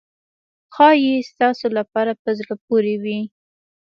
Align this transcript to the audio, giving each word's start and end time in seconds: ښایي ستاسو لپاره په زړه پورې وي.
ښایي 0.73 1.13
ستاسو 1.31 1.67
لپاره 1.77 2.11
په 2.21 2.29
زړه 2.39 2.53
پورې 2.65 2.95
وي. 3.03 3.19